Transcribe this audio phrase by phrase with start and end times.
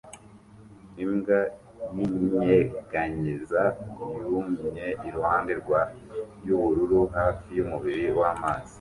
[1.03, 1.37] Imbwa
[2.47, 3.63] yinyeganyeza
[4.29, 5.81] yumye iruhande rwa
[6.47, 8.69] yubururu hafi yumubiri wamazi